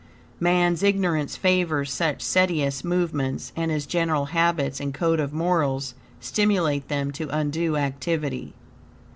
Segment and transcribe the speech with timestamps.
[0.39, 6.87] Man's ignorance favors such seditious movements, and his general habits and code of morals stimulate
[6.87, 8.55] them to undue activity.